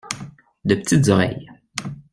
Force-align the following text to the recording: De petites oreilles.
De 0.65 0.73
petites 0.77 1.09
oreilles. 1.09 1.45